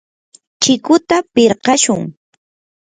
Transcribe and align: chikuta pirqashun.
chikuta 0.61 1.17
pirqashun. 1.33 2.01